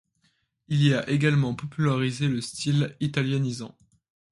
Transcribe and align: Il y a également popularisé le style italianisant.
Il 0.67 0.81
y 0.81 0.95
a 0.95 1.07
également 1.07 1.53
popularisé 1.53 2.27
le 2.27 2.41
style 2.41 2.95
italianisant. 3.01 3.77